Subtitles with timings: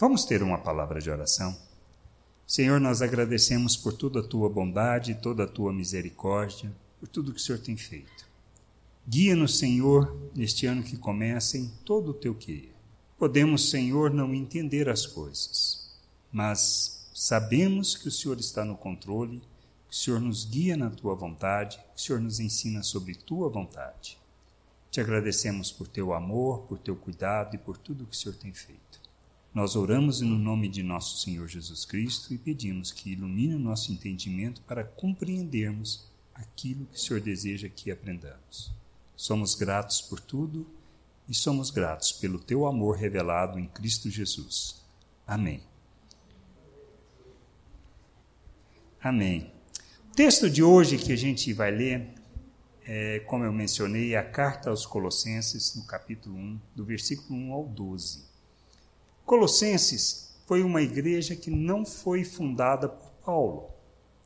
[0.00, 1.54] Vamos ter uma palavra de oração?
[2.46, 7.38] Senhor, nós agradecemos por toda a tua bondade, toda a tua misericórdia, por tudo que
[7.38, 8.26] o Senhor tem feito.
[9.06, 12.74] Guia-nos, Senhor, neste ano que começa em todo o teu querer.
[13.18, 15.94] Podemos, Senhor, não entender as coisas,
[16.32, 19.42] mas sabemos que o Senhor está no controle,
[19.86, 23.50] que o Senhor nos guia na tua vontade, que o Senhor nos ensina sobre tua
[23.50, 24.16] vontade.
[24.90, 28.54] Te agradecemos por teu amor, por teu cuidado e por tudo que o Senhor tem
[28.54, 28.99] feito.
[29.52, 33.92] Nós oramos no nome de nosso Senhor Jesus Cristo e pedimos que ilumine o nosso
[33.92, 38.72] entendimento para compreendermos aquilo que o Senhor deseja que aprendamos.
[39.16, 40.66] Somos gratos por tudo
[41.28, 44.84] e somos gratos pelo teu amor revelado em Cristo Jesus.
[45.26, 45.62] Amém.
[49.02, 49.52] Amém.
[50.12, 52.20] O texto de hoje que a gente vai ler
[52.84, 57.64] é, como eu mencionei, a carta aos Colossenses, no capítulo 1, do versículo 1 ao
[57.66, 58.29] 12.
[59.30, 63.70] Colossenses foi uma igreja que não foi fundada por Paulo.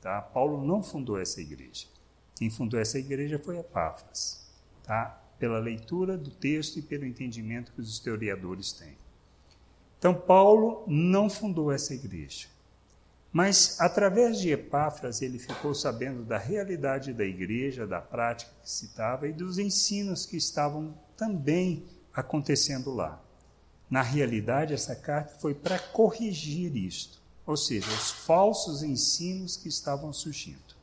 [0.01, 0.23] Tá?
[0.23, 1.87] Paulo não fundou essa igreja.
[2.35, 4.51] Quem fundou essa igreja foi Epáfras
[4.83, 5.23] tá?
[5.39, 8.97] pela leitura do texto e pelo entendimento que os historiadores têm.
[9.99, 12.49] Então, Paulo não fundou essa igreja.
[13.31, 18.87] Mas, através de Epáfras, ele ficou sabendo da realidade da igreja, da prática que se
[18.87, 23.23] estava e dos ensinos que estavam também acontecendo lá.
[23.91, 30.13] Na realidade, essa carta foi para corrigir isto, ou seja, os falsos ensinos que estavam
[30.13, 30.75] surgindo.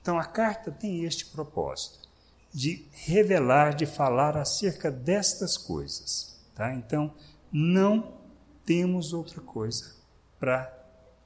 [0.00, 2.08] Então, a carta tem este propósito
[2.52, 6.38] de revelar, de falar acerca destas coisas.
[6.54, 6.72] Tá?
[6.72, 7.12] Então,
[7.50, 8.14] não
[8.64, 9.94] temos outra coisa
[10.38, 10.72] para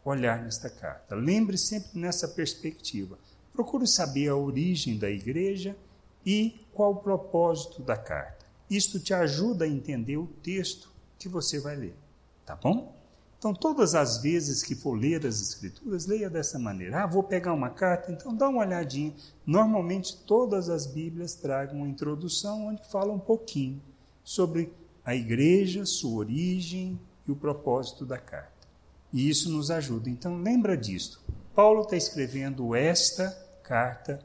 [0.04, 1.14] olhar nesta carta.
[1.14, 3.18] Lembre sempre nessa perspectiva.
[3.52, 5.76] Procure saber a origem da igreja
[6.24, 8.37] e qual o propósito da carta.
[8.70, 11.96] Isto te ajuda a entender o texto que você vai ler.
[12.44, 12.96] Tá bom?
[13.38, 17.04] Então, todas as vezes que for ler as Escrituras, leia dessa maneira.
[17.04, 19.14] Ah, vou pegar uma carta, então dá uma olhadinha.
[19.46, 23.80] Normalmente, todas as Bíblias tragam uma introdução onde fala um pouquinho
[24.24, 24.72] sobre
[25.04, 28.66] a igreja, sua origem e o propósito da carta.
[29.12, 30.10] E isso nos ajuda.
[30.10, 31.20] Então, lembra disto.
[31.54, 33.30] Paulo está escrevendo esta
[33.62, 34.18] carta.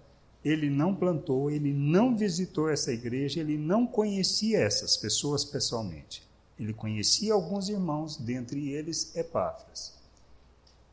[0.44, 6.24] Ele não plantou, ele não visitou essa igreja, ele não conhecia essas pessoas pessoalmente.
[6.59, 9.94] Ele conhecia alguns irmãos, dentre eles Epáfras.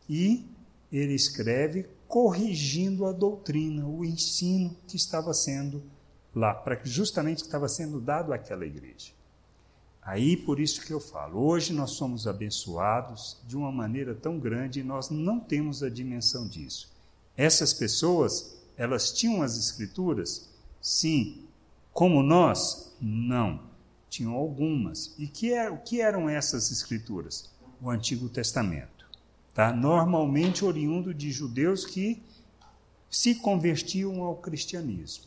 [0.08, 0.44] E
[0.92, 5.82] ele escreve corrigindo a doutrina, o ensino que estava sendo
[6.34, 9.12] lá, para justamente que estava sendo dado àquela igreja.
[10.02, 14.80] Aí por isso que eu falo, hoje nós somos abençoados de uma maneira tão grande
[14.80, 16.90] e nós não temos a dimensão disso.
[17.36, 20.48] Essas pessoas, elas tinham as escrituras?
[20.80, 21.44] Sim.
[21.92, 22.96] Como nós?
[22.98, 23.68] Não
[24.08, 25.14] tinham algumas.
[25.18, 27.50] E que é, o que eram essas escrituras?
[27.78, 29.06] O Antigo Testamento.
[29.52, 29.70] Tá?
[29.70, 32.22] Normalmente oriundo de judeus que
[33.10, 35.24] se convertiam ao cristianismo.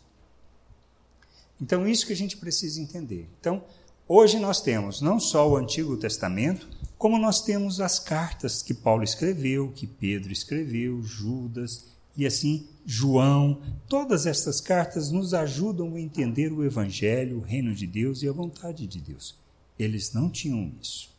[1.61, 3.29] Então, isso que a gente precisa entender.
[3.39, 3.63] Então,
[4.07, 9.03] hoje nós temos não só o Antigo Testamento, como nós temos as cartas que Paulo
[9.03, 16.51] escreveu, que Pedro escreveu, Judas, e assim João, todas estas cartas nos ajudam a entender
[16.51, 19.35] o Evangelho, o reino de Deus e a vontade de Deus.
[19.79, 21.09] Eles não tinham isso.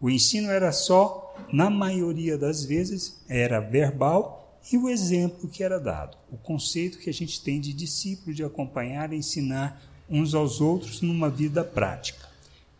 [0.00, 5.78] O ensino era só, na maioria das vezes, era verbal e o exemplo que era
[5.78, 10.60] dado, o conceito que a gente tem de discípulo, de acompanhar e ensinar uns aos
[10.60, 12.28] outros numa vida prática.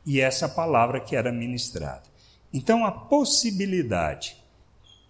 [0.05, 2.05] E essa palavra que era ministrada.
[2.53, 4.37] Então, a possibilidade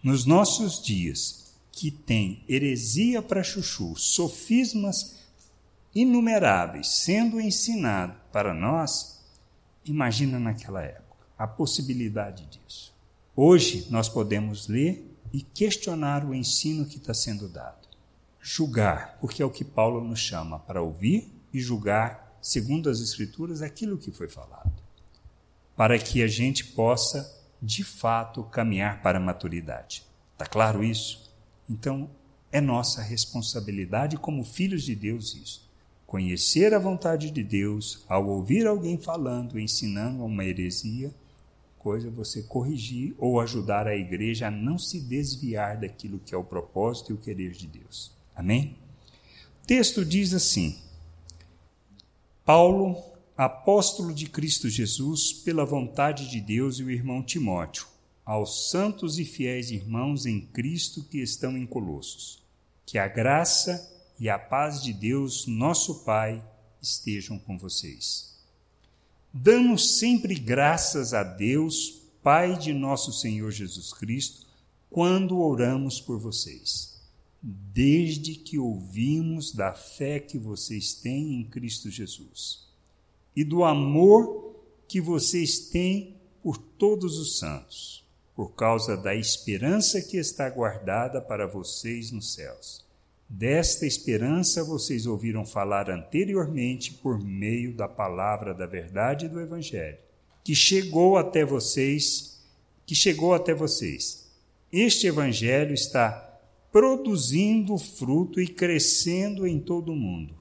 [0.03, 1.46] nos nossos dias
[1.77, 5.19] que tem heresia para chuchu, sofismas
[5.95, 9.23] inumeráveis sendo ensinado para nós,
[9.85, 12.95] imagina naquela época a possibilidade disso.
[13.37, 17.87] Hoje nós podemos ler e questionar o ensino que está sendo dado.
[18.41, 23.61] Julgar, porque é o que Paulo nos chama para ouvir e julgar, segundo as Escrituras,
[23.61, 24.73] aquilo que foi falado.
[25.77, 30.03] Para que a gente possa, de fato, caminhar para a maturidade.
[30.33, 31.26] Está claro isso?
[31.69, 32.09] Então,
[32.53, 35.69] é nossa responsabilidade como filhos de Deus isso.
[36.07, 41.13] Conhecer a vontade de Deus, ao ouvir alguém falando, ensinando uma heresia,
[41.79, 46.45] coisa você corrigir ou ajudar a igreja a não se desviar daquilo que é o
[46.45, 48.13] propósito e o querer de Deus.
[48.35, 48.77] Amém?
[49.63, 50.79] O texto diz assim:
[52.45, 52.97] Paulo,
[53.37, 57.87] apóstolo de Cristo Jesus, pela vontade de Deus, e o irmão Timóteo
[58.27, 62.43] aos santos e fiéis irmãos em Cristo que estão em Colossos.
[62.85, 66.45] Que a graça e a paz de Deus, nosso Pai,
[66.83, 68.37] estejam com vocês.
[69.33, 74.47] Damos sempre graças a Deus, Pai de nosso Senhor Jesus Cristo
[74.91, 76.99] quando oramos por vocês,
[77.43, 82.67] desde que ouvimos da fé que vocês têm em Cristo Jesus
[83.37, 84.57] e do amor
[84.89, 88.06] que vocês têm por todos os santos,
[88.37, 92.85] por causa da esperança que está guardada para vocês nos céus.
[93.27, 99.97] Desta esperança vocês ouviram falar anteriormente por meio da palavra da verdade do evangelho,
[100.45, 102.45] que chegou até vocês,
[102.85, 104.31] que chegou até vocês.
[104.71, 106.23] Este evangelho está
[106.71, 110.35] produzindo fruto e crescendo em todo o mundo,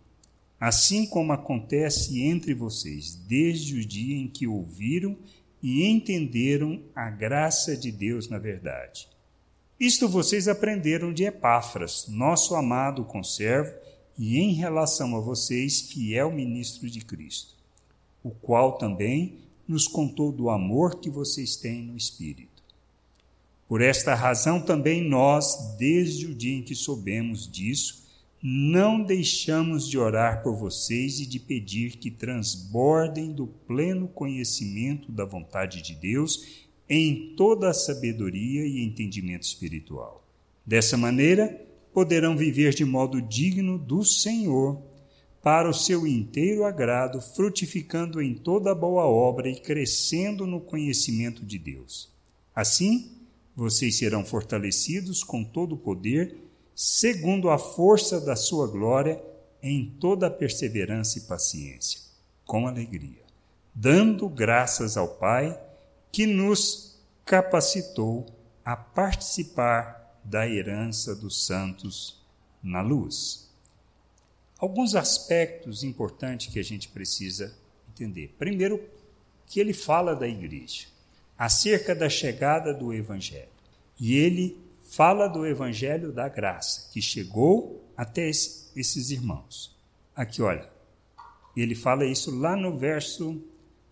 [0.60, 5.18] assim como acontece entre vocês desde o dia em que ouviram
[5.68, 9.08] e entenderam a graça de Deus na verdade.
[9.80, 13.74] Isto vocês aprenderam de Epáfras, nosso amado conservo,
[14.16, 17.56] e em relação a vocês, fiel ministro de Cristo,
[18.24, 22.62] o qual também nos contou do amor que vocês têm no Espírito.
[23.68, 28.05] Por esta razão também nós, desde o dia em que soubemos disso,
[28.48, 35.26] não deixamos de orar por vocês e de pedir que transbordem do pleno conhecimento da
[35.26, 40.24] vontade de Deus em toda a sabedoria e entendimento espiritual.
[40.64, 41.60] Dessa maneira,
[41.92, 44.80] poderão viver de modo digno do Senhor,
[45.42, 51.58] para o seu inteiro agrado, frutificando em toda boa obra e crescendo no conhecimento de
[51.58, 52.12] Deus.
[52.56, 53.10] Assim,
[53.56, 56.45] vocês serão fortalecidos com todo o poder,
[56.76, 59.24] segundo a força da sua glória,
[59.64, 62.02] em toda perseverança e paciência,
[62.46, 63.24] com alegria,
[63.74, 65.60] dando graças ao Pai
[66.12, 68.26] que nos capacitou
[68.64, 72.22] a participar da herança dos santos
[72.62, 73.50] na luz.
[74.58, 77.56] Alguns aspectos importantes que a gente precisa
[77.90, 78.36] entender.
[78.38, 78.84] Primeiro,
[79.48, 80.88] que ele fala da igreja,
[81.38, 83.50] acerca da chegada do evangelho.
[84.00, 84.65] E ele
[84.96, 89.78] fala do evangelho da graça, que chegou até esses irmãos.
[90.16, 90.70] Aqui, olha,
[91.54, 93.44] ele fala isso lá no verso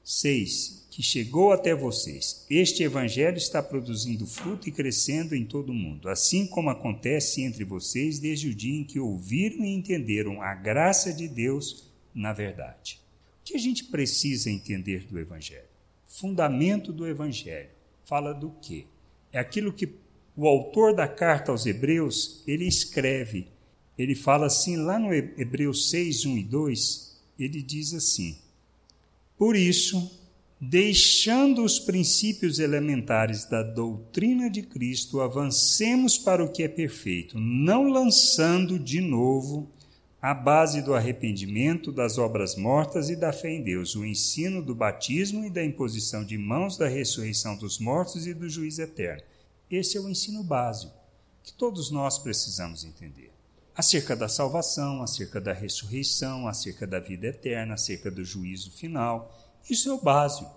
[0.02, 2.46] 6, que chegou até vocês.
[2.50, 7.66] Este evangelho está produzindo fruto e crescendo em todo o mundo, assim como acontece entre
[7.66, 13.02] vocês desde o dia em que ouviram e entenderam a graça de Deus na verdade.
[13.42, 15.68] O que a gente precisa entender do evangelho?
[16.08, 17.72] Fundamento do evangelho.
[18.06, 18.86] Fala do quê?
[19.34, 20.02] É aquilo que
[20.36, 23.48] o autor da carta aos Hebreus, ele escreve.
[23.98, 28.38] Ele fala assim lá no Hebreus 6, 1 e 2, ele diz assim:
[29.38, 30.12] Por isso,
[30.60, 37.90] deixando os princípios elementares da doutrina de Cristo, avancemos para o que é perfeito, não
[37.90, 39.70] lançando de novo
[40.20, 44.74] a base do arrependimento, das obras mortas e da fé em Deus, o ensino do
[44.74, 49.22] batismo e da imposição de mãos, da ressurreição dos mortos e do juízo eterno.
[49.74, 50.94] Esse é o ensino básico
[51.42, 53.32] que todos nós precisamos entender.
[53.76, 59.90] Acerca da salvação, acerca da ressurreição, acerca da vida eterna, acerca do juízo final isso
[59.90, 60.52] é o básico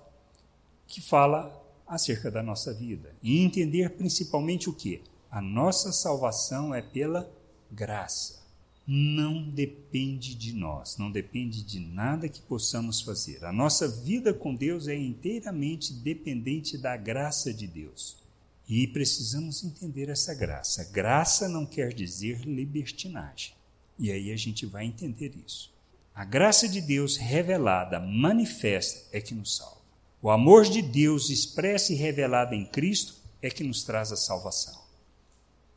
[0.86, 3.14] que fala acerca da nossa vida.
[3.22, 5.02] E entender principalmente o que?
[5.30, 7.30] A nossa salvação é pela
[7.70, 8.44] graça.
[8.86, 13.44] Não depende de nós, não depende de nada que possamos fazer.
[13.44, 18.25] A nossa vida com Deus é inteiramente dependente da graça de Deus.
[18.68, 20.84] E precisamos entender essa graça.
[20.92, 23.54] Graça não quer dizer libertinagem.
[23.98, 25.72] E aí a gente vai entender isso.
[26.14, 29.76] A graça de Deus revelada, manifesta, é que nos salva.
[30.20, 34.80] O amor de Deus expresso e revelado em Cristo é que nos traz a salvação.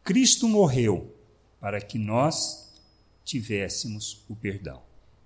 [0.04, 1.14] Cristo morreu
[1.60, 2.74] para que nós
[3.24, 4.82] tivéssemos o perdão.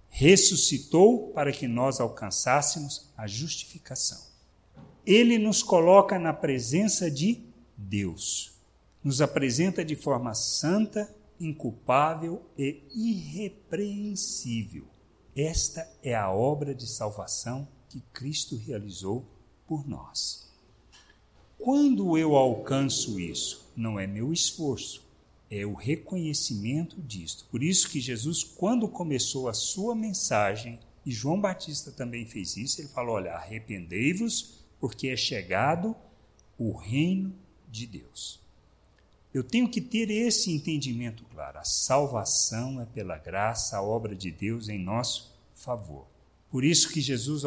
[0.10, 4.22] Ressuscitou para que nós alcançássemos a justificação.
[5.06, 7.53] Ele nos coloca na presença de
[7.84, 8.54] Deus.
[9.04, 14.86] Nos apresenta de forma santa, inculpável e irrepreensível.
[15.36, 19.26] Esta é a obra de salvação que Cristo realizou
[19.68, 20.52] por nós.
[21.58, 25.04] Quando eu alcanço isso, não é meu esforço,
[25.50, 27.46] é o reconhecimento disto.
[27.52, 32.82] Por isso que Jesus, quando começou a sua mensagem, e João Batista também fez isso,
[32.82, 35.96] ele falou: Olha, arrependei-vos, porque é chegado
[36.58, 37.36] o reino
[37.74, 38.40] de Deus.
[39.34, 41.58] Eu tenho que ter esse entendimento claro.
[41.58, 46.06] A salvação é pela graça, a obra de Deus em nosso favor.
[46.52, 47.42] Por isso que Jesus,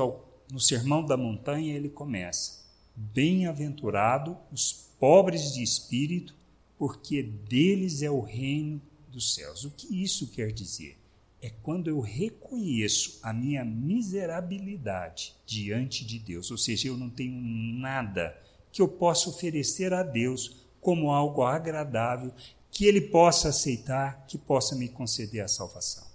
[0.51, 2.65] no Sermão da Montanha, ele começa:
[2.97, 6.35] Bem-aventurado os pobres de espírito,
[6.77, 9.65] porque deles é o reino dos céus.
[9.65, 10.99] O que isso quer dizer?
[11.41, 17.41] É quando eu reconheço a minha miserabilidade diante de Deus, ou seja, eu não tenho
[17.41, 18.37] nada
[18.77, 22.31] que eu possa oferecer a Deus como algo agradável,
[22.71, 26.07] que Ele possa aceitar, que possa me conceder a salvação.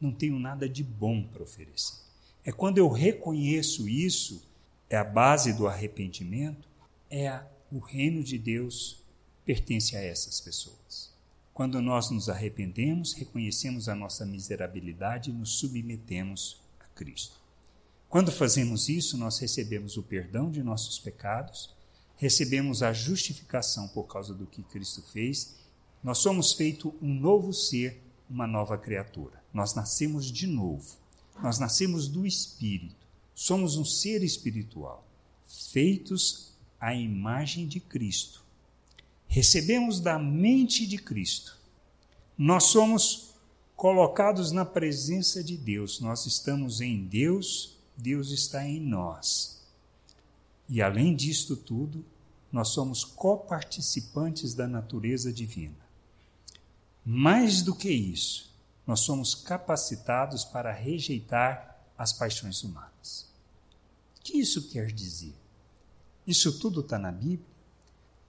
[0.00, 2.00] Não tenho nada de bom para oferecer.
[2.44, 4.42] É quando eu reconheço isso,
[4.88, 6.68] é a base do arrependimento,
[7.08, 9.04] é a, o reino de Deus
[9.44, 11.14] pertence a essas pessoas.
[11.54, 17.40] Quando nós nos arrependemos, reconhecemos a nossa miserabilidade e nos submetemos a Cristo.
[18.08, 21.78] Quando fazemos isso, nós recebemos o perdão de nossos pecados,
[22.20, 25.56] recebemos a justificação por causa do que Cristo fez,
[26.04, 27.98] nós somos feito um novo ser,
[28.28, 29.42] uma nova criatura.
[29.54, 30.96] Nós nascemos de novo.
[31.42, 33.08] Nós nascemos do Espírito.
[33.34, 35.02] Somos um ser espiritual,
[35.72, 38.44] feitos à imagem de Cristo.
[39.26, 41.58] Recebemos da mente de Cristo.
[42.36, 43.34] Nós somos
[43.74, 46.00] colocados na presença de Deus.
[46.00, 49.59] Nós estamos em Deus Deus está em nós.
[50.70, 52.04] E além disto tudo,
[52.52, 55.74] nós somos coparticipantes da natureza divina.
[57.04, 58.54] Mais do que isso,
[58.86, 63.26] nós somos capacitados para rejeitar as paixões humanas.
[64.16, 65.34] O que isso quer dizer?
[66.24, 67.50] Isso tudo está na Bíblia?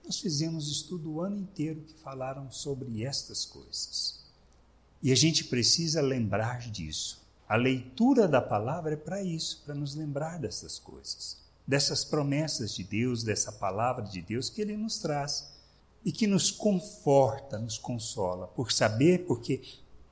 [0.04, 4.20] Nós fizemos estudo o ano inteiro que falaram sobre estas coisas.
[5.00, 7.22] E a gente precisa lembrar disso.
[7.48, 12.84] A leitura da palavra é para isso, para nos lembrar dessas coisas, dessas promessas de
[12.84, 15.52] Deus, dessa palavra de Deus que Ele nos traz
[16.04, 19.62] e que nos conforta, nos consola, por saber porque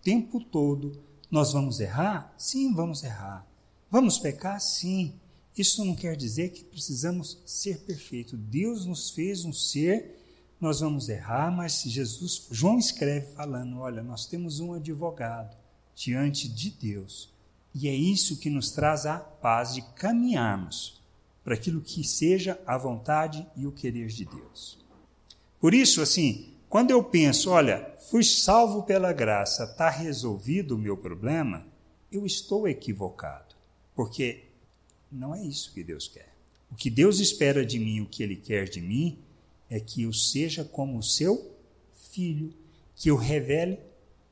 [0.01, 2.33] o tempo todo nós vamos errar?
[2.37, 3.47] Sim, vamos errar.
[3.91, 4.61] Vamos pecar?
[4.61, 5.15] Sim.
[5.57, 8.39] Isso não quer dizer que precisamos ser perfeitos.
[8.39, 10.19] Deus nos fez um ser,
[10.61, 15.57] nós vamos errar, mas Jesus, João escreve falando: olha, nós temos um advogado
[15.95, 17.33] diante de Deus.
[17.75, 21.00] E é isso que nos traz a paz de caminharmos
[21.51, 24.79] para aquilo que seja a vontade e o querer de Deus.
[25.59, 30.97] Por isso, assim, quando eu penso, olha, fui salvo pela graça, está resolvido o meu
[30.97, 31.67] problema,
[32.13, 33.57] eu estou equivocado,
[33.97, 34.45] porque
[35.11, 36.33] não é isso que Deus quer.
[36.71, 39.19] O que Deus espera de mim, o que Ele quer de mim,
[39.69, 41.53] é que eu seja como o seu
[42.13, 42.55] filho,
[42.95, 43.77] que eu revele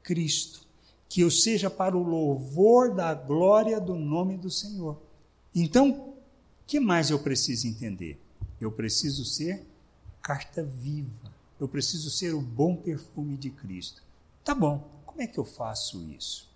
[0.04, 0.68] Cristo
[1.08, 5.00] que eu seja para o louvor da glória do nome do Senhor.
[5.54, 6.07] Então,
[6.68, 8.20] que mais eu preciso entender?
[8.60, 9.66] Eu preciso ser
[10.20, 11.32] carta viva.
[11.58, 14.02] Eu preciso ser o bom perfume de Cristo.
[14.44, 16.46] Tá bom, como é que eu faço isso?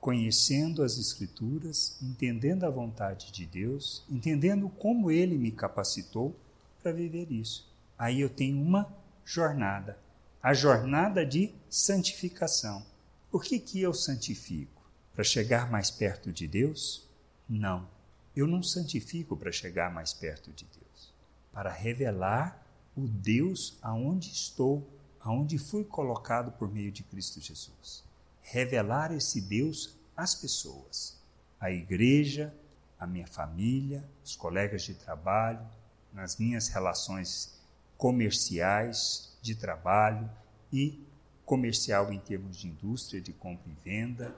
[0.00, 6.34] Conhecendo as Escrituras, entendendo a vontade de Deus, entendendo como Ele me capacitou
[6.82, 7.70] para viver isso.
[7.98, 8.90] Aí eu tenho uma
[9.26, 9.98] jornada,
[10.42, 12.82] a jornada de santificação.
[13.30, 14.82] Por que, que eu santifico?
[15.14, 17.06] Para chegar mais perto de Deus?
[17.46, 17.93] Não.
[18.36, 21.12] Eu não santifico para chegar mais perto de Deus.
[21.52, 24.88] Para revelar o Deus aonde estou,
[25.20, 28.04] aonde fui colocado por meio de Cristo Jesus.
[28.42, 31.18] Revelar esse Deus às pessoas,
[31.60, 32.54] à igreja,
[32.98, 35.64] à minha família, os colegas de trabalho,
[36.12, 37.58] nas minhas relações
[37.96, 40.30] comerciais, de trabalho
[40.72, 41.04] e
[41.44, 44.34] comercial em termos de indústria, de compra e venda,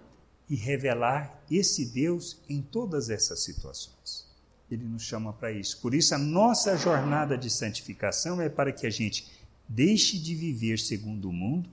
[0.49, 4.27] e revelar esse Deus em todas essas situações.
[4.71, 5.81] Ele nos chama para isso.
[5.81, 9.27] Por isso, a nossa jornada de santificação é para que a gente
[9.69, 11.69] deixe de viver segundo o mundo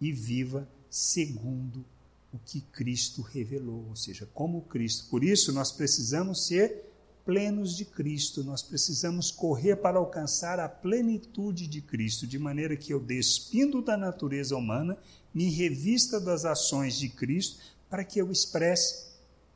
[0.00, 1.84] e viva segundo
[2.32, 5.08] o que Cristo revelou, ou seja, como Cristo.
[5.08, 6.84] Por isso, nós precisamos ser
[7.24, 12.92] plenos de Cristo, nós precisamos correr para alcançar a plenitude de Cristo, de maneira que
[12.92, 14.96] eu, despindo da natureza humana,
[15.34, 17.58] me revista das ações de Cristo,
[17.96, 19.06] para que eu expresse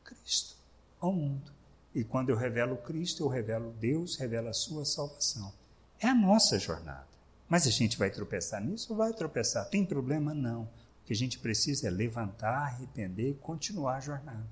[0.02, 0.56] Cristo
[0.98, 1.52] ao mundo.
[1.94, 5.52] E quando eu revelo Cristo, eu revelo Deus, revelo a sua salvação.
[5.98, 7.06] É a nossa jornada.
[7.46, 9.68] Mas a gente vai tropeçar nisso vai tropeçar?
[9.68, 10.32] Tem problema?
[10.32, 10.62] Não.
[10.62, 10.68] O
[11.04, 14.48] que a gente precisa é levantar, arrepender e continuar a jornada.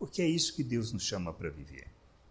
[0.00, 1.86] Porque é isso que Deus nos chama para viver.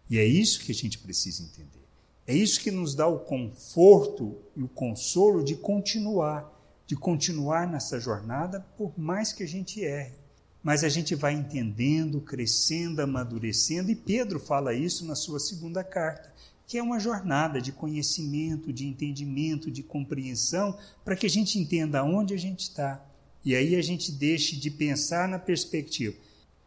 [0.10, 1.88] E é isso que a gente precisa entender.
[2.28, 6.54] É isso que nos dá o conforto e o consolo de continuar,
[6.86, 10.27] de continuar nessa jornada, por mais que a gente erre.
[10.64, 16.34] Mas a gente vai entendendo, crescendo, amadurecendo, e Pedro fala isso na sua segunda carta,
[16.66, 22.04] que é uma jornada de conhecimento, de entendimento, de compreensão, para que a gente entenda
[22.04, 23.06] onde a gente está.
[23.46, 26.16] E aí a gente deixe de pensar na perspectiva.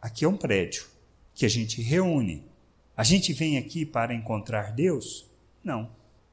[0.01, 0.85] Aqui é um prédio
[1.35, 2.43] que a gente reúne
[3.01, 5.25] a gente vem aqui para encontrar Deus?
[5.63, 5.89] Não.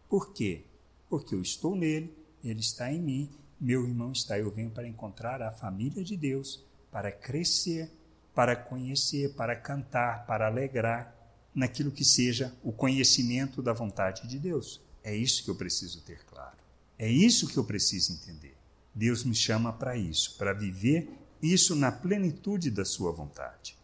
[0.07, 0.65] Por quê?
[1.09, 2.12] Porque eu estou nele,
[2.45, 4.38] ele está em mim, meu irmão está.
[4.38, 7.90] Eu venho para encontrar a família de Deus, para crescer,
[8.35, 11.14] para conhecer, para cantar, para alegrar
[11.54, 14.80] naquilo que seja o conhecimento da vontade de Deus.
[15.02, 16.57] É isso que eu preciso ter claro.
[16.99, 18.57] É isso que eu preciso entender.
[18.95, 21.09] Deus me chama para isso, para viver
[21.42, 23.76] isso na plenitude da sua vontade.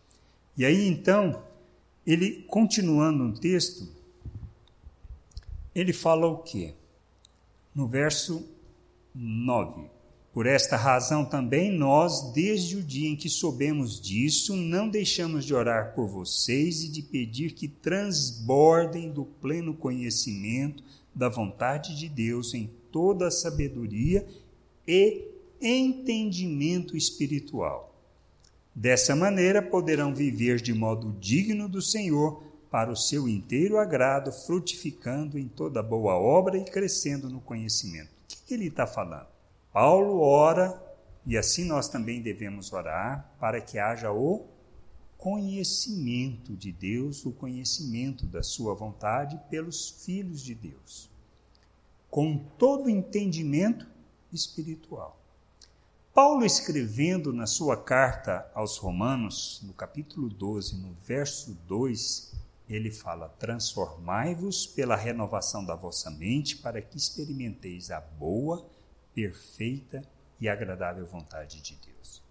[0.56, 1.44] E aí então,
[2.06, 3.88] ele continuando no texto,
[5.74, 6.74] ele fala o quê?
[7.74, 8.48] No verso
[9.14, 9.93] 9.
[10.34, 15.54] Por esta razão também nós, desde o dia em que soubemos disso, não deixamos de
[15.54, 20.82] orar por vocês e de pedir que transbordem do pleno conhecimento
[21.14, 24.26] da vontade de Deus em toda a sabedoria
[24.84, 25.24] e
[25.62, 27.94] entendimento espiritual.
[28.74, 35.38] Dessa maneira poderão viver de modo digno do Senhor, para o seu inteiro agrado, frutificando
[35.38, 38.08] em toda boa obra e crescendo no conhecimento.
[38.08, 39.33] O que, que ele está falando?
[39.74, 40.80] Paulo ora,
[41.26, 44.46] e assim nós também devemos orar, para que haja o
[45.18, 51.10] conhecimento de Deus, o conhecimento da Sua vontade pelos filhos de Deus,
[52.08, 53.84] com todo entendimento
[54.32, 55.18] espiritual.
[56.14, 62.32] Paulo, escrevendo na sua carta aos Romanos, no capítulo 12, no verso 2,
[62.68, 68.64] ele fala: Transformai-vos pela renovação da vossa mente, para que experimenteis a boa,
[69.14, 70.02] perfeita
[70.40, 72.22] e agradável vontade de Deus.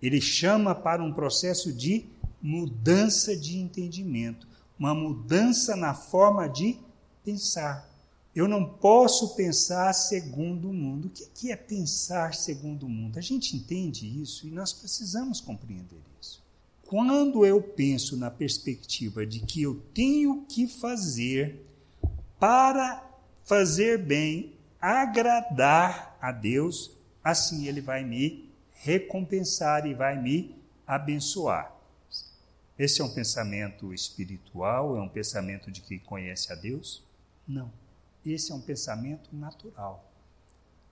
[0.00, 2.06] Ele chama para um processo de
[2.40, 4.46] mudança de entendimento,
[4.78, 6.78] uma mudança na forma de
[7.24, 7.90] pensar.
[8.34, 11.06] Eu não posso pensar segundo o mundo.
[11.06, 13.18] O que é pensar segundo o mundo?
[13.18, 16.44] A gente entende isso e nós precisamos compreender isso.
[16.84, 21.64] Quando eu penso na perspectiva de que eu tenho que fazer
[22.38, 23.02] para
[23.44, 24.55] fazer bem,
[24.86, 26.92] agradar a Deus,
[27.24, 30.54] assim Ele vai me recompensar e vai me
[30.86, 31.74] abençoar.
[32.78, 34.96] Esse é um pensamento espiritual?
[34.96, 37.02] É um pensamento de quem conhece a Deus?
[37.48, 37.68] Não.
[38.24, 40.04] Esse é um pensamento natural.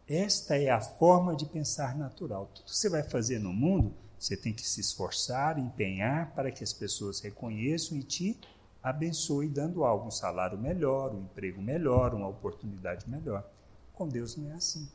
[0.08, 2.50] Esta é a forma de pensar natural.
[2.52, 6.64] Tudo que você vai fazer no mundo, você tem que se esforçar, empenhar para que
[6.64, 8.40] as pessoas reconheçam e te
[8.82, 13.49] abençoem, dando algo, um salário melhor, um emprego melhor, uma oportunidade melhor.
[13.95, 14.89] Com Deus não é assim.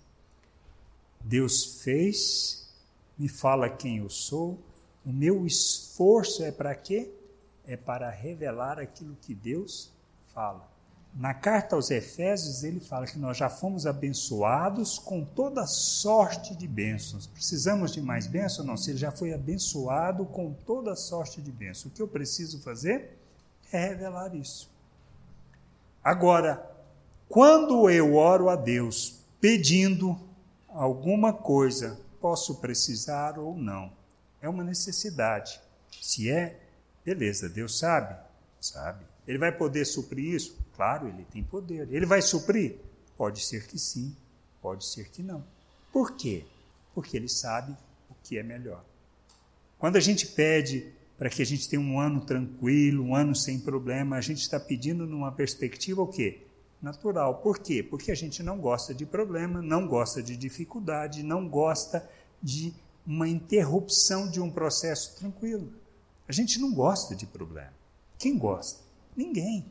[1.21, 2.69] Deus fez,
[3.17, 4.59] me fala quem eu sou,
[5.05, 7.11] o meu esforço é para quê?
[7.65, 9.91] É para revelar aquilo que Deus
[10.33, 10.69] fala.
[11.13, 16.67] Na carta aos Efésios, ele fala que nós já fomos abençoados com toda sorte de
[16.67, 17.25] bênçãos.
[17.25, 18.67] Precisamos de mais bênçãos?
[18.67, 21.85] Não, se ele já foi abençoado com toda sorte de bênçãos.
[21.85, 23.17] O que eu preciso fazer
[23.71, 24.69] é revelar isso.
[26.03, 26.68] Agora,
[27.29, 30.19] quando eu oro a Deus pedindo
[30.67, 33.93] alguma coisa, posso precisar ou não.
[34.41, 35.61] É uma necessidade.
[36.01, 36.59] Se é,
[37.05, 38.15] beleza, Deus sabe,
[38.59, 39.05] sabe.
[39.27, 40.57] Ele vai poder suprir isso?
[40.75, 41.87] Claro, ele tem poder.
[41.91, 42.77] Ele vai suprir?
[43.15, 44.15] Pode ser que sim,
[44.59, 45.43] pode ser que não.
[45.93, 46.45] Por quê?
[46.95, 47.77] Porque ele sabe
[48.09, 48.83] o que é melhor.
[49.77, 53.59] Quando a gente pede para que a gente tenha um ano tranquilo, um ano sem
[53.59, 56.48] problema, a gente está pedindo numa perspectiva o quê?
[56.81, 57.35] Natural.
[57.35, 57.83] Por quê?
[57.83, 62.09] Porque a gente não gosta de problema, não gosta de dificuldade, não gosta
[62.41, 62.73] de
[63.05, 65.73] uma interrupção de um processo tranquilo.
[66.27, 67.73] A gente não gosta de problema.
[68.17, 68.81] Quem gosta?
[69.15, 69.65] Ninguém.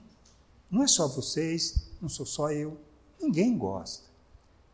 [0.70, 2.78] Não é só vocês, não sou só eu.
[3.20, 4.08] Ninguém gosta.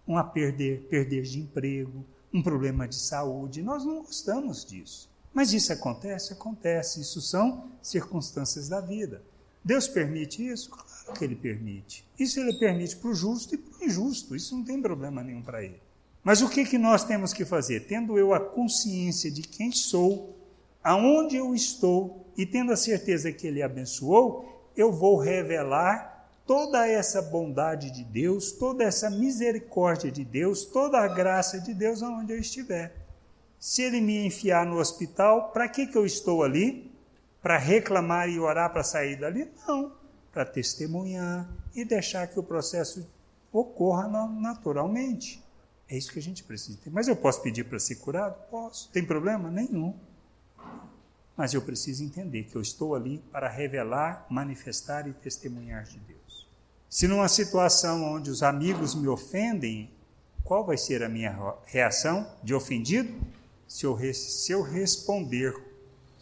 [0.07, 5.09] Um a perder, perder de emprego, um problema de saúde, nós não gostamos disso.
[5.33, 6.33] Mas isso acontece?
[6.33, 7.01] Acontece.
[7.01, 9.23] Isso são circunstâncias da vida.
[9.65, 10.71] Deus permite isso?
[10.71, 12.05] Claro que ele permite.
[12.19, 14.37] Isso ele permite para o justo e para o injusto.
[14.37, 15.81] Isso não tem problema nenhum para ele.
[16.23, 17.87] Mas o que, que nós temos que fazer?
[17.87, 20.37] Tendo eu a consciência de quem sou,
[20.83, 27.23] aonde eu estou e tendo a certeza que ele abençoou, eu vou revelar toda essa
[27.23, 32.39] bondade de Deus, toda essa misericórdia de Deus, toda a graça de Deus aonde eu
[32.39, 32.95] estiver.
[33.59, 36.91] Se ele me enfiar no hospital, para que, que eu estou ali?
[37.45, 39.47] Para reclamar e orar para sair dali?
[39.69, 39.93] Não,
[40.33, 43.07] para testemunhar e deixar que o processo
[43.53, 45.45] ocorra naturalmente.
[45.87, 46.89] É isso que a gente precisa ter.
[46.89, 48.35] Mas eu posso pedir para ser curado?
[48.51, 48.89] Posso.
[48.91, 49.51] Tem problema?
[49.51, 49.95] Nenhum.
[51.37, 56.49] Mas eu preciso entender que eu estou ali para revelar, manifestar e testemunhar de Deus.
[56.89, 59.91] Se numa situação onde os amigos me ofendem,
[60.43, 63.15] qual vai ser a minha reação de ofendido?
[63.69, 65.74] Se eu, se eu responder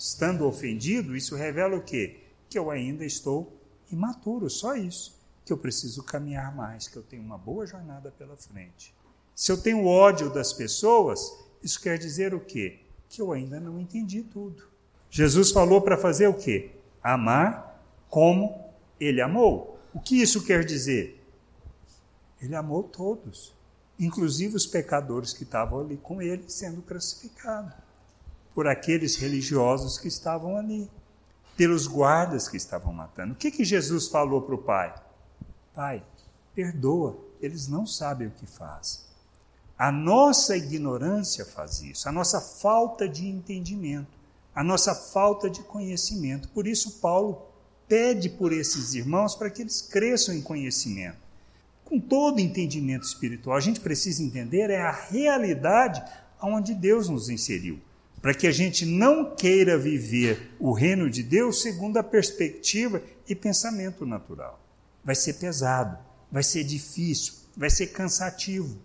[0.02, 2.18] estando ofendido, isso revela o quê?
[2.50, 3.56] Que eu ainda estou
[3.88, 5.16] imaturo, só isso.
[5.44, 8.92] Que eu preciso caminhar mais, que eu tenho uma boa jornada pela frente.
[9.32, 12.80] Se eu tenho ódio das pessoas, isso quer dizer o quê?
[13.08, 14.64] Que eu ainda não entendi tudo.
[15.08, 16.72] Jesus falou para fazer o quê?
[17.00, 19.78] Amar como ele amou.
[19.94, 21.22] O que isso quer dizer?
[22.40, 23.52] Ele amou todos,
[24.00, 27.72] inclusive os pecadores que estavam ali com ele sendo crucificados,
[28.54, 30.90] por aqueles religiosos que estavam ali,
[31.56, 33.32] pelos guardas que estavam matando.
[33.32, 34.94] O que, que Jesus falou para o pai?
[35.74, 36.02] Pai,
[36.54, 39.00] perdoa, eles não sabem o que fazem.
[39.78, 44.18] A nossa ignorância faz isso, a nossa falta de entendimento,
[44.54, 46.48] a nossa falta de conhecimento.
[46.50, 47.42] Por isso, Paulo
[47.88, 51.18] pede por esses irmãos para que eles cresçam em conhecimento.
[51.84, 56.02] Com todo entendimento espiritual, a gente precisa entender é a realidade
[56.40, 57.80] onde Deus nos inseriu,
[58.22, 63.35] para que a gente não queira viver o reino de Deus segundo a perspectiva e
[63.35, 64.64] pensamento natural.
[65.04, 65.98] Vai ser pesado,
[66.30, 68.78] vai ser difícil, vai ser cansativo.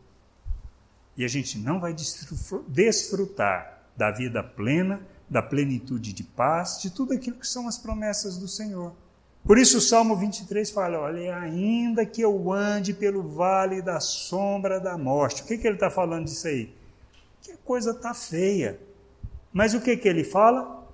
[1.15, 1.95] E a gente não vai
[2.67, 8.38] desfrutar da vida plena, da plenitude de paz, de tudo aquilo que são as promessas
[8.38, 8.95] do Senhor.
[9.43, 14.80] Por isso o Salmo 23 fala: olha, ainda que eu ande pelo vale da sombra
[14.80, 15.43] da morte.
[15.43, 16.73] O que, que ele está falando disso aí?
[17.41, 18.87] Que a coisa está feia.
[19.58, 20.88] Mas o que, que ele fala?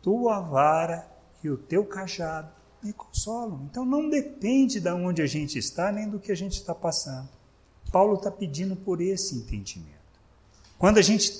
[0.00, 1.06] tua vara
[1.42, 2.50] e o teu cajado
[2.82, 3.68] me consolam.
[3.70, 7.28] Então não depende de onde a gente está, nem do que a gente está passando.
[7.92, 10.18] Paulo está pedindo por esse entendimento.
[10.78, 11.30] Quando a gente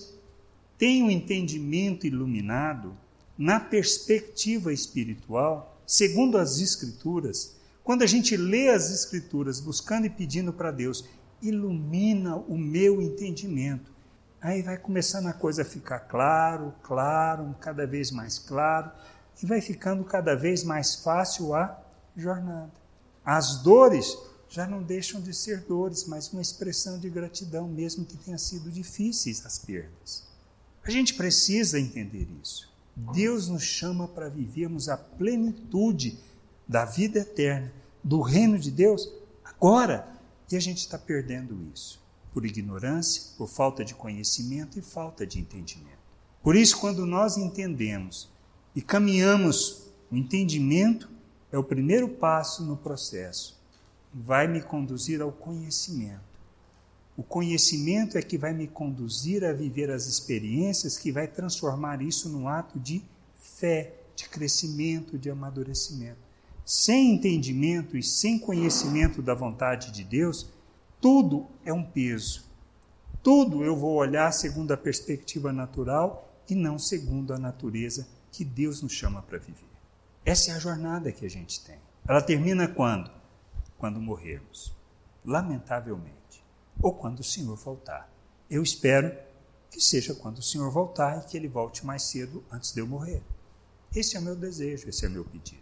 [0.76, 2.94] tem um entendimento iluminado
[3.38, 10.52] na perspectiva espiritual, segundo as Escrituras, quando a gente lê as Escrituras buscando e pedindo
[10.52, 11.06] para Deus,
[11.40, 13.93] ilumina o meu entendimento.
[14.44, 18.92] Aí vai começando a coisa a ficar claro, claro, cada vez mais claro,
[19.42, 21.82] e vai ficando cada vez mais fácil a
[22.14, 22.70] jornada.
[23.24, 24.14] As dores
[24.50, 28.70] já não deixam de ser dores, mas uma expressão de gratidão, mesmo que tenham sido
[28.70, 30.24] difíceis as perdas.
[30.84, 32.70] A gente precisa entender isso.
[32.94, 36.18] Deus nos chama para vivermos a plenitude
[36.68, 37.72] da vida eterna,
[38.04, 39.10] do reino de Deus,
[39.42, 40.06] agora.
[40.52, 42.03] E a gente está perdendo isso
[42.34, 46.04] por ignorância, por falta de conhecimento e falta de entendimento.
[46.42, 48.28] Por isso, quando nós entendemos
[48.74, 51.08] e caminhamos, o entendimento
[51.52, 53.56] é o primeiro passo no processo.
[54.12, 56.34] Vai me conduzir ao conhecimento.
[57.16, 62.28] O conhecimento é que vai me conduzir a viver as experiências que vai transformar isso
[62.28, 63.00] num ato de
[63.36, 66.18] fé, de crescimento, de amadurecimento.
[66.64, 70.48] Sem entendimento e sem conhecimento da vontade de Deus,
[71.04, 72.46] tudo é um peso.
[73.22, 78.80] Tudo eu vou olhar segundo a perspectiva natural e não segundo a natureza que Deus
[78.80, 79.68] nos chama para viver.
[80.24, 81.76] Essa é a jornada que a gente tem.
[82.08, 83.10] Ela termina quando?
[83.76, 84.74] Quando morrermos.
[85.22, 86.42] Lamentavelmente
[86.80, 88.10] ou quando o Senhor voltar.
[88.48, 89.14] Eu espero
[89.70, 92.86] que seja quando o Senhor voltar e que ele volte mais cedo antes de eu
[92.86, 93.22] morrer.
[93.94, 95.60] Esse é o meu desejo, esse é o meu pedido.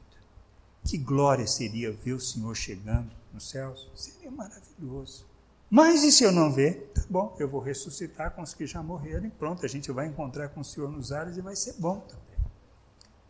[0.85, 3.91] Que glória seria ver o Senhor chegando nos céus?
[3.97, 5.32] Seria maravilhoso.
[5.75, 6.93] Mas e se eu não ver?
[6.95, 10.07] Tá bom, eu vou ressuscitar com os que já morreram e pronto, a gente vai
[10.07, 12.39] encontrar com o Senhor nos ares e vai ser bom também.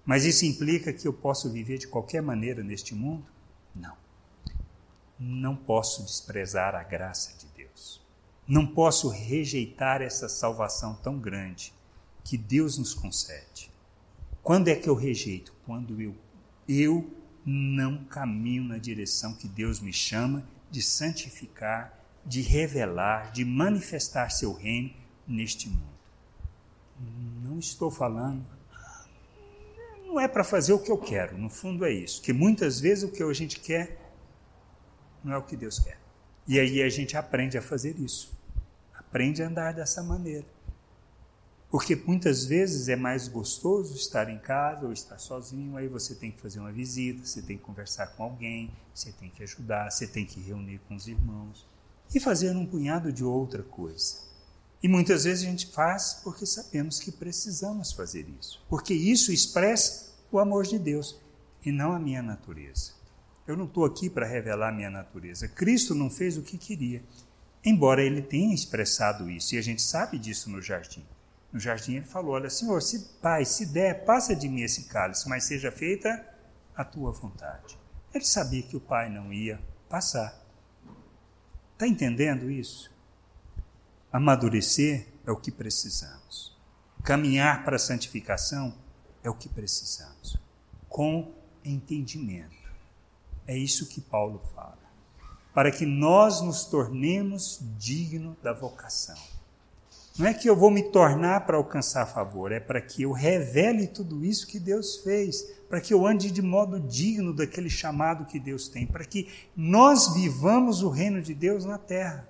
[0.05, 3.25] Mas isso implica que eu posso viver de qualquer maneira neste mundo?
[3.73, 3.97] Não.
[5.19, 7.53] Não posso desprezar a graça de
[8.47, 11.73] não posso rejeitar essa salvação tão grande
[12.25, 13.71] que Deus nos concede.
[14.43, 15.55] Quando é que eu rejeito?
[15.65, 16.15] Quando eu,
[16.69, 17.11] eu
[17.47, 24.53] não caminho na direção que Deus me chama de santificar, de revelar, de manifestar seu
[24.53, 24.93] reino
[25.27, 25.93] neste mundo.
[27.43, 28.45] Não estou falando.
[30.07, 32.23] Não é para fazer o que eu quero, no fundo é isso.
[32.23, 33.99] Que muitas vezes o que a gente quer
[35.25, 35.99] não é o que Deus quer.
[36.47, 38.33] E aí a gente aprende a fazer isso.
[38.95, 40.47] Aprende a andar dessa maneira.
[41.71, 46.31] Porque muitas vezes é mais gostoso estar em casa ou estar sozinho, aí você tem
[46.31, 50.07] que fazer uma visita, você tem que conversar com alguém, você tem que ajudar, você
[50.07, 51.72] tem que reunir com os irmãos
[52.14, 54.16] e fazer um punhado de outra coisa.
[54.83, 60.12] E muitas vezes a gente faz porque sabemos que precisamos fazer isso, porque isso expressa
[60.31, 61.20] o amor de Deus
[61.64, 62.92] e não a minha natureza.
[63.46, 65.48] Eu não estou aqui para revelar a minha natureza.
[65.48, 67.03] Cristo não fez o que queria,
[67.64, 71.05] embora ele tenha expressado isso, e a gente sabe disso no jardim.
[71.53, 75.29] No jardim ele falou: Olha, Senhor, se, Pai, se der, passa de mim esse cálice,
[75.29, 76.27] mas seja feita
[76.75, 77.79] a tua vontade.
[78.14, 80.42] Ele sabia que o Pai não ia passar.
[81.83, 82.92] Está entendendo isso?
[84.12, 86.57] Amadurecer é o que precisamos.
[87.03, 88.73] Caminhar para a santificação
[89.21, 90.37] é o que precisamos.
[90.88, 92.71] Com entendimento.
[93.49, 94.79] É isso que Paulo fala.
[95.53, 99.18] Para que nós nos tornemos dignos da vocação.
[100.16, 103.88] Não é que eu vou me tornar para alcançar favor, é para que eu revele
[103.88, 108.39] tudo isso que Deus fez, para que eu ande de modo digno daquele chamado que
[108.39, 112.29] Deus tem, para que nós vivamos o reino de Deus na terra.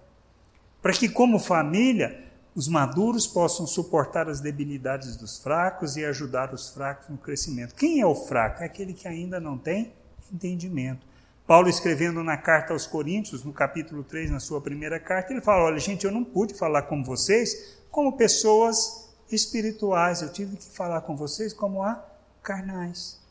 [0.80, 2.22] Para que, como família,
[2.54, 7.74] os maduros possam suportar as debilidades dos fracos e ajudar os fracos no crescimento.
[7.74, 8.62] Quem é o fraco?
[8.62, 9.92] É aquele que ainda não tem
[10.32, 11.04] entendimento.
[11.44, 15.64] Paulo, escrevendo na carta aos Coríntios, no capítulo 3, na sua primeira carta, ele fala:
[15.64, 21.00] Olha, gente, eu não pude falar com vocês como pessoas espirituais, eu tive que falar
[21.00, 22.06] com vocês como a
[22.40, 23.21] carnais,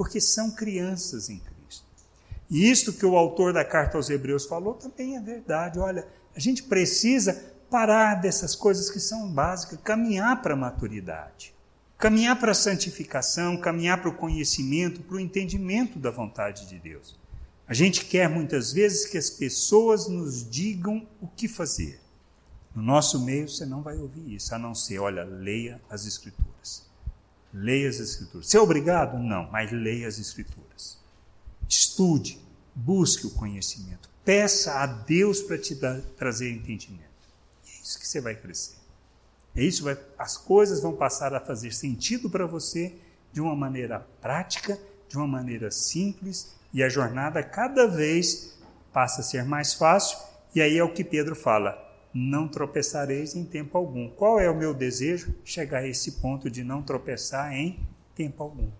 [0.00, 1.84] porque são crianças em Cristo.
[2.48, 5.78] E isto que o autor da carta aos Hebreus falou também é verdade.
[5.78, 7.34] Olha, a gente precisa
[7.70, 11.54] parar dessas coisas que são básicas, caminhar para a maturidade,
[11.98, 17.14] caminhar para a santificação, caminhar para o conhecimento, para o entendimento da vontade de Deus.
[17.68, 22.00] A gente quer muitas vezes que as pessoas nos digam o que fazer.
[22.74, 26.49] No nosso meio você não vai ouvir isso, a não ser, olha, leia as Escrituras.
[27.52, 28.46] Leia as Escrituras.
[28.46, 29.18] Você é obrigado?
[29.18, 30.98] Não, mas leia as Escrituras.
[31.68, 32.40] Estude,
[32.74, 34.08] busque o conhecimento.
[34.24, 37.04] Peça a Deus para te dar, trazer entendimento.
[37.66, 38.76] É isso que você vai crescer.
[39.54, 42.94] É isso, vai, as coisas vão passar a fazer sentido para você
[43.32, 48.56] de uma maneira prática, de uma maneira simples e a jornada cada vez
[48.92, 50.18] passa a ser mais fácil,
[50.54, 54.08] e aí é o que Pedro fala: não tropeçareis em tempo algum.
[54.08, 55.34] Qual é o meu desejo?
[55.44, 57.78] Chegar a esse ponto de não tropeçar em
[58.14, 58.70] tempo algum.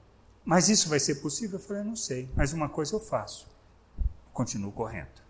[0.44, 1.58] Mas isso vai ser possível?
[1.58, 3.46] Eu falei, não sei, mas uma coisa eu faço.
[4.32, 5.20] Continuo correndo.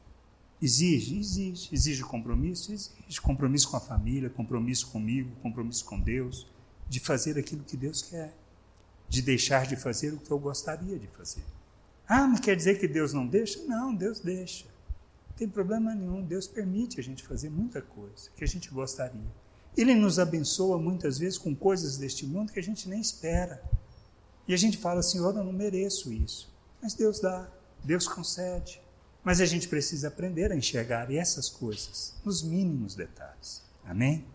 [0.62, 1.68] Exige, exige.
[1.72, 2.72] Exige compromisso?
[2.72, 3.20] Exige.
[3.20, 6.46] Compromisso com a família, compromisso comigo, compromisso com Deus,
[6.88, 8.34] de fazer aquilo que Deus quer,
[9.08, 11.44] de deixar de fazer o que eu gostaria de fazer.
[12.06, 13.62] Ah, mas quer dizer que Deus não deixa?
[13.66, 14.66] Não, Deus deixa.
[15.40, 16.22] Tem problema nenhum.
[16.22, 19.32] Deus permite a gente fazer muita coisa que a gente gostaria.
[19.74, 23.64] Ele nos abençoa muitas vezes com coisas deste mundo que a gente nem espera.
[24.46, 26.52] E a gente fala, Senhor, eu não mereço isso.
[26.82, 27.50] Mas Deus dá,
[27.82, 28.82] Deus concede.
[29.24, 33.62] Mas a gente precisa aprender a enxergar essas coisas nos mínimos detalhes.
[33.82, 34.26] Amém?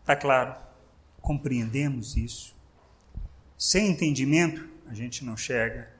[0.00, 0.64] Está claro
[1.24, 2.54] compreendemos isso.
[3.56, 5.90] Sem entendimento, a gente não chega,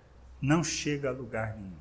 [0.41, 1.77] não chega a lugar nenhum.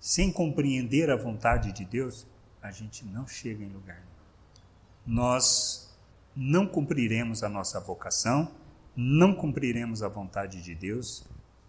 [0.00, 2.26] Sem compreender a vontade de Deus,
[2.62, 5.18] a gente não chega em lugar nenhum.
[5.18, 5.94] Nós
[6.34, 8.50] não cumpriremos a nossa vocação,
[8.96, 11.26] não cumpriremos a vontade de Deus,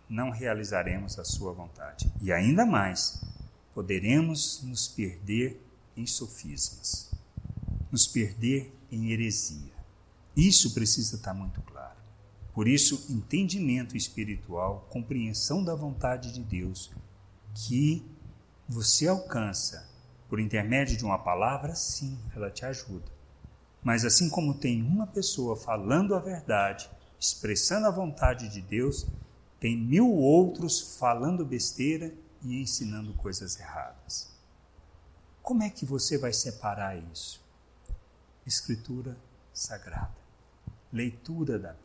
[0.08, 2.10] não realizaremos a sua vontade.
[2.22, 3.22] E ainda mais,
[3.74, 5.62] poderemos nos perder
[5.98, 7.12] em sofismas,
[7.92, 9.74] nos perder em heresia.
[10.38, 11.75] Isso precisa estar muito claro.
[12.56, 16.90] Por isso, entendimento espiritual, compreensão da vontade de Deus,
[17.54, 18.10] que
[18.66, 19.90] você alcança
[20.30, 23.12] por intermédio de uma palavra, sim, ela te ajuda.
[23.84, 26.90] Mas assim como tem uma pessoa falando a verdade,
[27.20, 29.06] expressando a vontade de Deus,
[29.60, 34.34] tem mil outros falando besteira e ensinando coisas erradas.
[35.44, 37.44] Como é que você vai separar isso?
[38.48, 39.18] Escritura
[39.54, 40.26] sagrada
[40.96, 41.76] leitura da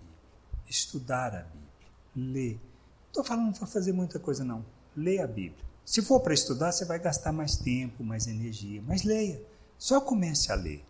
[0.71, 1.71] estudar a Bíblia,
[2.15, 2.61] ler.
[3.09, 4.65] Estou falando para fazer muita coisa, não.
[4.97, 5.65] Leia a Bíblia.
[5.85, 9.43] Se for para estudar, você vai gastar mais tempo, mais energia, mas leia.
[9.77, 10.85] Só comece a ler.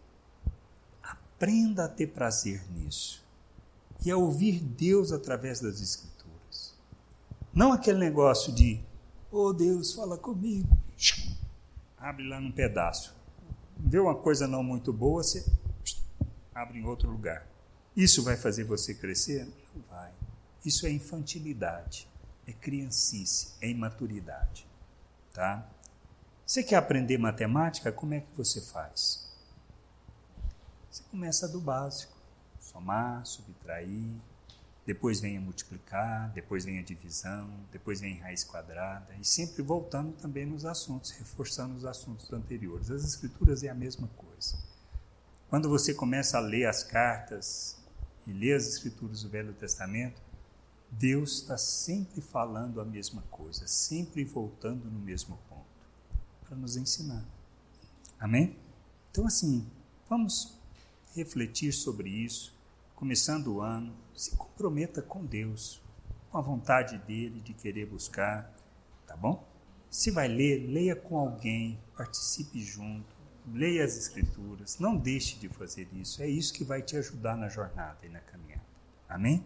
[1.03, 3.25] Aprenda a ter prazer nisso
[4.05, 6.75] e a ouvir Deus através das Escrituras.
[7.55, 8.81] Não aquele negócio de,
[9.31, 10.69] oh Deus, fala comigo.
[11.97, 13.15] Abre lá num pedaço.
[13.79, 15.45] Vê uma coisa não muito boa, você
[16.55, 17.47] abre em outro lugar.
[17.97, 19.49] Isso vai fazer você crescer?
[19.75, 20.13] Não vai.
[20.65, 22.09] Isso é infantilidade,
[22.47, 24.67] é criancice, é imaturidade.
[25.33, 25.67] Tá?
[26.45, 27.93] Você quer aprender matemática?
[27.93, 29.31] Como é que você faz?
[30.91, 32.17] Você começa do básico:
[32.59, 34.17] somar, subtrair,
[34.85, 40.13] depois vem a multiplicar, depois vem a divisão, depois vem raiz quadrada, e sempre voltando
[40.15, 42.91] também nos assuntos, reforçando os assuntos anteriores.
[42.91, 44.59] As escrituras é a mesma coisa.
[45.49, 47.77] Quando você começa a ler as cartas
[48.31, 50.23] e lê as Escrituras do Velho Testamento,
[50.91, 55.67] Deus está sempre falando a mesma coisa, sempre voltando no mesmo ponto,
[56.45, 57.25] para nos ensinar.
[58.19, 58.57] Amém?
[59.11, 59.67] Então, assim,
[60.09, 60.57] vamos
[61.15, 62.55] refletir sobre isso,
[62.95, 65.81] começando o ano, se comprometa com Deus,
[66.31, 68.53] com a vontade dele de querer buscar,
[69.07, 69.45] tá bom?
[69.89, 73.17] Se vai ler, leia com alguém, participe junto,
[73.53, 76.23] leia as Escrituras, não deixe de fazer isso.
[76.23, 78.65] É isso que vai te ajudar na jornada e na caminhada.
[79.09, 79.45] Amém?